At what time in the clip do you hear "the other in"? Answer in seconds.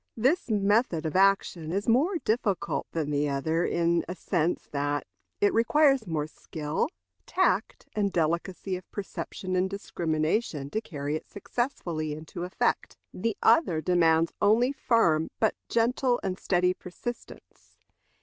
3.11-4.03